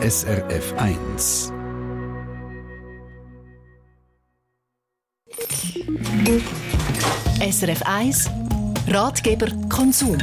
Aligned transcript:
SRF 0.00 0.74
1. 0.76 1.52
SRF 7.40 7.82
1 7.84 8.30
Ratgeber 8.86 9.48
Konsum. 9.68 10.18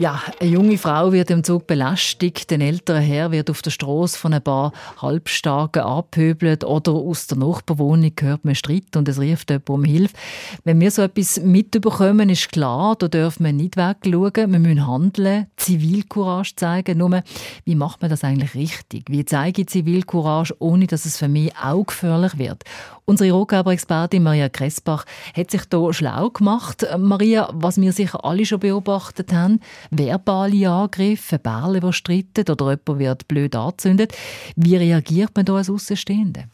Ja, 0.00 0.22
eine 0.38 0.50
junge 0.50 0.78
Frau 0.78 1.10
wird 1.10 1.28
im 1.28 1.42
Zug 1.42 1.66
belästigt, 1.66 2.52
ein 2.52 2.60
älterer 2.60 3.00
Herr 3.00 3.32
wird 3.32 3.50
auf 3.50 3.62
der 3.62 3.72
Straße 3.72 4.16
von 4.16 4.32
ein 4.32 4.40
paar 4.40 4.70
Halbstarken 5.02 5.82
abhöbelt 5.82 6.62
oder 6.62 6.92
aus 6.92 7.26
der 7.26 7.38
Nachbarwohnung 7.38 8.12
hört 8.20 8.44
man 8.44 8.54
Streit 8.54 8.94
und 8.94 9.08
es 9.08 9.18
ruft 9.18 9.50
jemand 9.50 9.70
um 9.70 9.82
Hilfe. 9.82 10.14
Wenn 10.62 10.80
wir 10.80 10.92
so 10.92 11.02
etwas 11.02 11.40
mitbekommen, 11.40 12.30
ist 12.30 12.52
klar, 12.52 12.94
da 12.96 13.08
dürfen 13.08 13.44
wir 13.44 13.52
nicht 13.52 13.76
wegschauen, 13.76 14.52
wir 14.52 14.60
müssen 14.60 14.86
handeln, 14.86 15.48
Zivilcourage 15.56 16.54
zeigen. 16.54 16.98
Nur, 16.98 17.24
wie 17.64 17.74
macht 17.74 18.00
man 18.00 18.08
das 18.08 18.22
eigentlich 18.22 18.54
richtig? 18.54 19.06
Wie 19.08 19.24
zeige 19.24 19.62
ich 19.62 19.68
Zivilcourage, 19.68 20.54
ohne 20.60 20.86
dass 20.86 21.06
es 21.06 21.16
für 21.16 21.28
mich 21.28 21.52
auch 21.60 21.84
gefährlich 21.84 22.38
wird? 22.38 22.62
Unsere 23.08 23.32
Rohkörperexpertin 23.32 24.22
Maria 24.22 24.50
Kressbach 24.50 25.06
hat 25.34 25.50
sich 25.50 25.64
da 25.64 25.90
schlau 25.94 26.28
gemacht. 26.28 26.86
Maria, 26.98 27.48
was 27.54 27.80
wir 27.80 27.90
sicher 27.94 28.22
alle 28.22 28.44
schon 28.44 28.60
beobachtet 28.60 29.32
haben, 29.32 29.60
verbale 29.90 30.68
Angriffe, 30.68 31.38
Bärle, 31.38 31.80
die 31.80 31.92
streiten 31.92 32.50
oder 32.50 32.70
jemand 32.70 32.98
wird 32.98 33.28
blöd 33.28 33.56
angezündet. 33.56 34.12
Wie 34.56 34.76
reagiert 34.76 35.30
man 35.34 35.44
da 35.44 35.56
als 35.56 35.70
Außenstehende? 35.70 36.44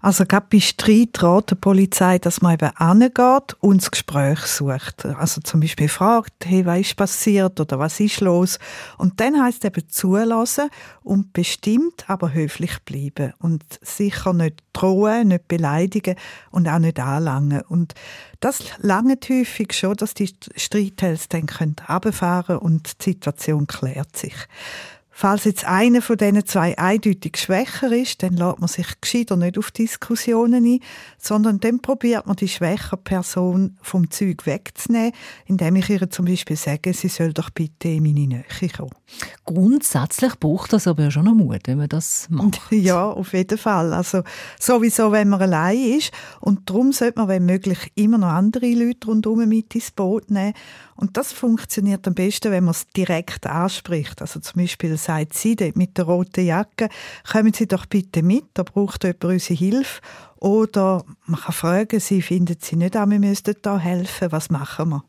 Also 0.00 0.26
gerade 0.26 0.46
bei 0.48 0.60
Streit 0.60 1.20
rät 1.22 1.50
die 1.50 1.56
Polizei, 1.56 2.18
dass 2.18 2.40
man 2.40 2.54
eben 2.54 2.70
angeht 2.76 3.56
und 3.58 3.82
das 3.82 3.90
Gespräch 3.90 4.38
sucht. 4.42 5.04
Also 5.04 5.40
zum 5.40 5.58
Beispiel 5.58 5.88
fragt, 5.88 6.34
hey, 6.44 6.64
was 6.64 6.80
ist 6.80 6.96
passiert 6.96 7.58
oder 7.58 7.80
was 7.80 7.98
ist 7.98 8.20
los? 8.20 8.60
Und 8.96 9.18
dann 9.18 9.42
heißt 9.42 9.64
eben 9.64 9.88
zulassen 9.88 10.70
und 11.02 11.32
bestimmt, 11.32 12.08
aber 12.08 12.32
höflich 12.32 12.78
bleiben 12.84 13.32
und 13.40 13.64
sicher 13.82 14.32
nicht 14.32 14.62
drohen, 14.72 15.28
nicht 15.28 15.48
beleidigen 15.48 16.14
und 16.52 16.68
auch 16.68 16.78
nicht 16.78 17.00
anlangen. 17.00 17.62
Und 17.62 17.94
das 18.38 18.62
lange 18.78 19.18
häufig 19.28 19.72
schon, 19.72 19.96
dass 19.96 20.14
die 20.14 20.30
Streithälse 20.54 21.26
dann 21.30 21.46
können 21.46 21.74
und 22.60 23.00
die 23.00 23.10
Situation 23.10 23.66
klärt 23.66 24.16
sich. 24.16 24.34
Falls 25.20 25.42
jetzt 25.42 25.64
einer 25.64 26.00
von 26.00 26.16
diesen 26.16 26.46
zwei 26.46 26.78
eindeutig 26.78 27.38
schwächer 27.38 27.90
ist, 27.90 28.22
dann 28.22 28.34
lässt 28.34 28.60
man 28.60 28.68
sich 28.68 28.86
gescheiter 29.00 29.36
nicht 29.36 29.58
auf 29.58 29.72
Diskussionen 29.72 30.64
ein, 30.64 30.78
sondern 31.18 31.58
dann 31.58 31.82
probiert 31.82 32.28
man 32.28 32.36
die 32.36 32.46
schwächere 32.46 32.96
Person 32.96 33.76
vom 33.82 34.12
Zeug 34.12 34.46
wegzunehmen, 34.46 35.10
indem 35.46 35.74
ich 35.74 35.90
ihr 35.90 36.08
zum 36.08 36.26
Beispiel 36.26 36.54
sage, 36.54 36.94
sie 36.94 37.08
soll 37.08 37.32
doch 37.32 37.50
bitte 37.50 37.88
in 37.88 38.04
meine 38.04 38.28
Nähe 38.28 38.44
kommen. 38.76 38.92
Grundsätzlich 39.44 40.38
braucht 40.38 40.72
das 40.72 40.86
aber 40.86 41.10
schon 41.10 41.24
noch 41.24 41.34
Mut, 41.34 41.62
wenn 41.64 41.78
man 41.78 41.88
das 41.88 42.28
macht. 42.30 42.60
Ja, 42.70 43.10
auf 43.10 43.32
jeden 43.32 43.58
Fall. 43.58 43.92
Also 43.94 44.22
sowieso, 44.60 45.10
wenn 45.10 45.30
man 45.30 45.42
allein 45.42 45.98
ist. 45.98 46.12
Und 46.40 46.70
darum 46.70 46.92
sollte 46.92 47.18
man, 47.18 47.28
wenn 47.28 47.44
möglich, 47.44 47.90
immer 47.96 48.18
noch 48.18 48.28
andere 48.28 48.72
Leute 48.72 49.08
rundherum 49.08 49.48
mit 49.48 49.74
ins 49.74 49.90
Boot 49.90 50.30
nehmen. 50.30 50.54
Und 50.94 51.16
das 51.16 51.32
funktioniert 51.32 52.06
am 52.06 52.14
besten, 52.14 52.52
wenn 52.52 52.64
man 52.64 52.72
es 52.72 52.86
direkt 52.88 53.46
anspricht. 53.46 54.20
Also 54.20 54.40
zum 54.40 54.60
Beispiel 54.60 54.96
sagt 55.08 55.34
sie 55.34 55.56
dort 55.56 55.76
mit 55.76 55.96
der 55.96 56.04
roten 56.04 56.44
Jacke, 56.44 56.90
kommen 57.30 57.54
Sie 57.54 57.66
doch 57.66 57.86
bitte 57.86 58.22
mit, 58.22 58.44
da 58.52 58.62
braucht 58.62 59.04
jemand 59.04 59.24
unsere 59.24 59.58
Hilfe. 59.58 60.02
Oder 60.36 61.02
man 61.24 61.40
kann 61.40 61.54
fragen, 61.54 61.98
Sie 61.98 62.20
finden 62.20 62.56
Sie 62.60 62.76
nicht 62.76 62.94
an, 62.94 63.10
wir 63.10 63.18
müssten 63.18 63.54
da 63.62 63.78
helfen, 63.78 64.30
was 64.30 64.50
machen 64.50 64.90
wir? 64.90 65.04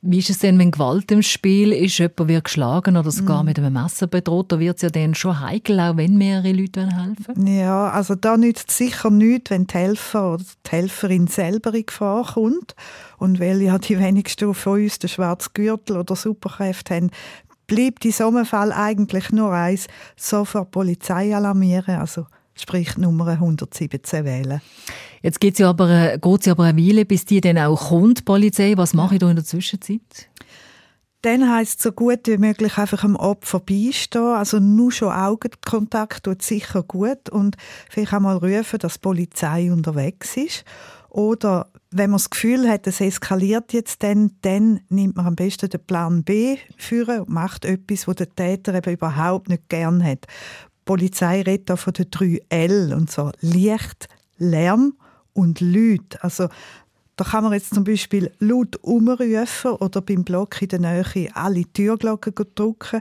Wie 0.00 0.18
ist 0.18 0.30
es 0.30 0.38
denn, 0.38 0.58
wenn 0.58 0.70
Gewalt 0.70 1.10
im 1.10 1.22
Spiel 1.22 1.72
ist, 1.72 1.98
jemand 1.98 2.28
wird 2.28 2.44
geschlagen 2.44 2.96
oder 2.96 3.10
sogar 3.10 3.42
mm. 3.42 3.46
mit 3.46 3.58
einem 3.58 3.72
Messer 3.72 4.06
bedroht, 4.06 4.52
da 4.52 4.60
wird 4.60 4.76
es 4.76 4.82
ja 4.82 4.90
dann 4.90 5.14
schon 5.14 5.40
heikel, 5.40 5.80
auch 5.80 5.96
wenn 5.96 6.16
mehrere 6.16 6.52
Leute 6.52 6.88
helfen 6.88 7.46
Ja, 7.46 7.90
also 7.90 8.14
da 8.14 8.36
nützt 8.36 8.70
sicher 8.70 9.10
nichts, 9.10 9.50
wenn 9.50 9.66
die 9.66 9.74
Helfer 9.74 10.34
oder 10.34 10.44
die 10.66 10.70
Helferin 10.70 11.26
selber 11.26 11.74
in 11.74 11.84
Gefahr 11.84 12.24
kommt. 12.34 12.74
Und 13.18 13.40
weil 13.40 13.60
ja 13.60 13.78
die 13.78 13.98
wenigsten 13.98 14.54
von 14.54 14.82
uns 14.82 15.00
den 15.00 15.08
schwarzen 15.08 15.50
Gürtel 15.54 15.96
oder 15.96 16.14
Superkräfte 16.14 16.94
haben, 16.94 17.10
bleibt 17.66 18.04
in 18.04 18.12
so 18.12 18.28
einem 18.28 18.46
Fall 18.46 18.72
eigentlich 18.72 19.30
nur 19.30 19.52
eins, 19.52 19.88
sofort 20.16 20.70
Polizei 20.70 21.34
alarmieren, 21.34 21.96
also 21.96 22.26
sprich 22.54 22.96
Nummer 22.96 23.28
117 23.28 24.24
wählen. 24.24 24.60
Jetzt 25.22 25.40
geht 25.40 25.54
es 25.54 25.58
ja 25.58 25.70
aber, 25.70 25.90
äh, 25.90 26.18
geht's 26.20 26.46
ja 26.46 26.52
aber 26.52 26.64
eine 26.64 26.80
Weile, 26.80 27.04
bis 27.04 27.24
die 27.24 27.40
dann 27.40 27.58
auch 27.58 27.88
kommt, 27.88 28.24
Polizei. 28.24 28.74
Was 28.76 28.94
mache 28.94 29.14
ich 29.14 29.20
da 29.20 29.28
in 29.28 29.36
der 29.36 29.44
Zwischenzeit? 29.44 30.00
Dann 31.22 31.50
heisst 31.50 31.78
es 31.78 31.82
so 31.82 31.92
gut 31.92 32.20
wie 32.26 32.38
möglich 32.38 32.78
einfach 32.78 33.02
am 33.02 33.16
Opfer 33.16 33.58
beistehen. 33.58 34.34
Also 34.34 34.60
nur 34.60 34.92
schon 34.92 35.12
Augenkontakt 35.12 36.24
tut 36.24 36.42
sicher 36.42 36.82
gut 36.82 37.28
und 37.30 37.56
vielleicht 37.90 38.14
auch 38.14 38.20
mal 38.20 38.36
rufen, 38.36 38.78
dass 38.78 38.94
die 38.94 39.00
Polizei 39.00 39.72
unterwegs 39.72 40.36
ist. 40.36 40.64
Oder 41.08 41.68
wenn 41.96 42.10
man 42.10 42.18
das 42.18 42.30
Gefühl 42.30 42.68
hat, 42.68 42.86
es 42.86 43.00
eskaliert 43.00 43.72
jetzt 43.72 44.02
dann, 44.02 44.32
dann 44.42 44.80
nimmt 44.88 45.16
man 45.16 45.26
am 45.26 45.36
besten 45.36 45.70
den 45.70 45.84
Plan 45.84 46.22
B 46.24 46.56
führen 46.76 47.20
und 47.20 47.28
macht 47.30 47.64
etwas, 47.64 48.06
was 48.06 48.16
der 48.16 48.34
Täter 48.34 48.74
eben 48.74 48.92
überhaupt 48.92 49.48
nicht 49.48 49.68
gern 49.68 50.04
hat. 50.04 50.26
Die 50.26 50.84
Polizei 50.84 51.42
redet 51.42 51.70
da 51.70 51.76
von 51.76 51.92
den 51.92 52.10
drei 52.10 52.40
L 52.48 52.92
und 52.92 53.10
so 53.10 53.30
Licht, 53.40 54.08
Lärm 54.38 54.94
und 55.32 55.60
Leute. 55.60 56.22
Also 56.22 56.48
da 57.16 57.24
kann 57.24 57.44
man 57.44 57.54
jetzt 57.54 57.74
zum 57.74 57.84
Beispiel 57.84 58.30
laut 58.40 58.76
umrufen 58.82 59.72
oder 59.72 60.02
beim 60.02 60.22
Block 60.22 60.60
in 60.60 60.68
der 60.68 60.80
Nähe 60.80 61.30
alle 61.34 61.64
Türglocken 61.72 62.34
drücken, 62.54 63.00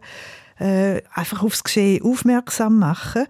äh, 0.57 1.01
einfach 1.13 1.43
aufs 1.43 1.63
Geschehen 1.63 2.01
aufmerksam 2.03 2.79
machen. 2.79 3.25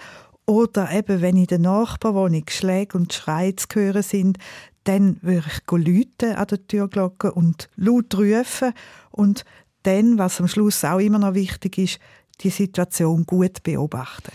Oder 0.45 0.91
eben, 0.91 1.21
wenn 1.21 1.37
in 1.37 1.47
der 1.47 1.59
Nachbarwohnung 1.59 2.43
Schläge 2.49 2.97
und 2.97 3.13
Schreie 3.13 3.55
zu 3.55 3.67
hören 3.73 4.03
sind, 4.03 4.37
dann 4.83 5.17
würde 5.21 5.47
ich 5.47 5.71
läuten 5.71 6.35
an 6.35 6.47
der 6.47 6.67
Türglocke 6.67 7.31
und 7.31 7.69
laut 7.75 8.15
rufen. 8.15 8.73
Und 9.11 9.43
dann, 9.83 10.17
was 10.17 10.39
am 10.39 10.47
Schluss 10.47 10.83
auch 10.85 10.99
immer 10.99 11.19
noch 11.19 11.33
wichtig 11.33 11.77
ist, 11.77 11.99
die 12.41 12.49
Situation 12.49 13.25
gut 13.25 13.63
beobachten. 13.63 14.31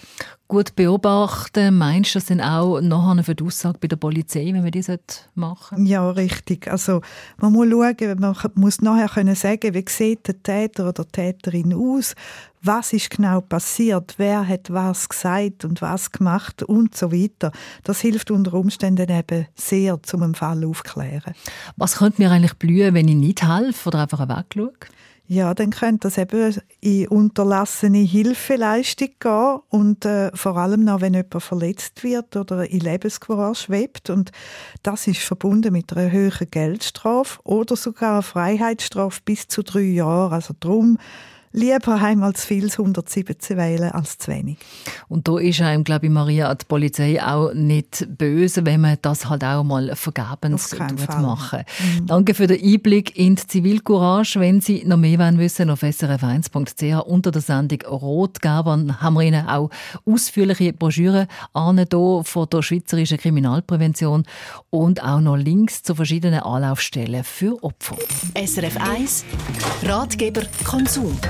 Gut 0.50 0.74
beobachten, 0.74 1.78
meinst 1.78 2.12
du 2.12 2.18
das 2.18 2.26
denn 2.26 2.40
auch 2.40 2.80
nachher 2.80 3.22
für 3.22 3.36
die 3.36 3.44
Aussage 3.44 3.78
bei 3.78 3.86
der 3.86 3.94
Polizei, 3.94 4.50
wenn 4.52 4.64
wir 4.64 4.72
das 4.72 4.90
machen 5.36 5.86
Ja, 5.86 6.10
richtig. 6.10 6.66
Also 6.66 7.02
man 7.36 7.52
muss 7.52 7.68
schauen, 7.70 8.18
man 8.18 8.36
muss 8.56 8.80
nachher 8.80 9.08
können 9.08 9.36
sagen, 9.36 9.72
wie 9.74 9.84
sieht 9.88 10.26
der 10.26 10.42
Täter 10.42 10.88
oder 10.88 11.04
die 11.04 11.12
Täterin 11.12 11.72
aus, 11.72 12.16
was 12.62 12.92
ist 12.92 13.10
genau 13.10 13.42
passiert, 13.42 14.14
wer 14.16 14.44
hat 14.44 14.72
was 14.72 15.08
gesagt 15.08 15.64
und 15.64 15.82
was 15.82 16.10
gemacht 16.10 16.64
und 16.64 16.96
so 16.96 17.12
weiter. 17.12 17.52
Das 17.84 18.00
hilft 18.00 18.32
unter 18.32 18.54
Umständen 18.54 19.08
eben 19.08 19.46
sehr, 19.54 20.00
um 20.12 20.22
einen 20.24 20.34
Fall 20.34 20.64
aufzuklären. 20.64 21.32
Was 21.76 21.98
könnte 21.98 22.20
mir 22.20 22.32
eigentlich 22.32 22.54
blühen, 22.54 22.94
wenn 22.94 23.06
ich 23.06 23.14
nicht 23.14 23.46
helfe 23.46 23.90
oder 23.90 24.00
einfach 24.00 24.28
wegschaue? 24.28 24.72
Ja, 25.32 25.54
dann 25.54 25.70
könnte 25.70 26.08
das 26.08 26.18
eben 26.18 26.56
in 26.80 27.06
unterlassene 27.06 27.98
Hilfeleistung 27.98 29.10
gehen 29.20 29.58
und 29.68 30.04
äh, 30.04 30.36
vor 30.36 30.56
allem 30.56 30.82
noch, 30.82 31.02
wenn 31.02 31.14
jemand 31.14 31.40
verletzt 31.40 32.02
wird 32.02 32.34
oder 32.34 32.68
in 32.68 32.80
Lebensgefahr 32.80 33.54
schwebt. 33.54 34.10
Und 34.10 34.32
das 34.82 35.06
ist 35.06 35.20
verbunden 35.20 35.72
mit 35.72 35.96
einer 35.96 36.10
höheren 36.10 36.50
Geldstrafe 36.50 37.38
oder 37.44 37.76
sogar 37.76 38.14
einer 38.14 38.22
Freiheitsstrafe 38.22 39.20
bis 39.24 39.46
zu 39.46 39.62
drei 39.62 39.82
Jahren. 39.82 40.32
Also 40.32 40.52
darum 40.58 40.98
Lieber 41.52 42.00
einmal 42.00 42.32
zu 42.34 42.46
viel 42.46 42.70
117 42.70 43.56
wählen 43.56 43.90
als 43.90 44.18
zu 44.18 44.30
wenig. 44.30 44.56
Und 45.08 45.26
da 45.26 45.36
ist 45.38 45.60
einem, 45.60 45.82
glaube 45.82 46.06
ich, 46.06 46.12
Maria, 46.12 46.54
die 46.54 46.64
Polizei 46.64 47.20
auch 47.20 47.52
nicht 47.52 48.06
böse, 48.16 48.64
wenn 48.64 48.82
man 48.82 48.98
das 49.02 49.28
halt 49.28 49.42
auch 49.42 49.64
mal 49.64 49.96
vergebens 49.96 50.78
machen 50.78 51.64
mhm. 51.80 52.06
Danke 52.06 52.34
für 52.34 52.46
den 52.46 52.62
Einblick 52.62 53.16
in 53.18 53.34
die 53.34 53.46
Zivilcourage. 53.46 54.38
Wenn 54.38 54.60
Sie 54.60 54.84
noch 54.86 54.96
mehr 54.96 55.18
wollen 55.18 55.38
wissen, 55.38 55.70
auf 55.70 55.82
srf1.ch 55.82 57.04
unter 57.06 57.32
der 57.32 57.42
Sendung 57.42 57.82
Rotgeber 57.82 59.00
haben 59.00 59.14
wir 59.14 59.22
Ihnen 59.22 59.48
auch 59.48 59.70
ausführliche 60.06 60.72
Broschüren 60.72 61.26
an 61.52 61.84
von 61.90 62.48
der 62.48 62.62
Schweizerischen 62.62 63.18
Kriminalprävention 63.18 64.24
und 64.70 65.02
auch 65.02 65.20
noch 65.20 65.36
Links 65.36 65.82
zu 65.82 65.96
verschiedenen 65.96 66.40
Anlaufstellen 66.40 67.24
für 67.24 67.60
Opfer. 67.64 67.96
SRF 68.34 68.76
1 68.76 69.24
Ratgeber 69.82 70.42
Konsum 70.64 71.18